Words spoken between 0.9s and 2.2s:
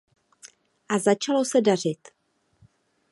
začalo se dařit.